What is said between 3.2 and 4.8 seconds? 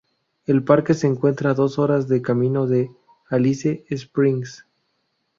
Alice Springs.